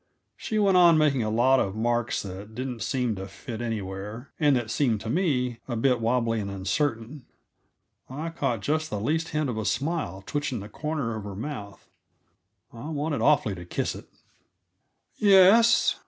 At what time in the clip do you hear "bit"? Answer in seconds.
5.75-6.01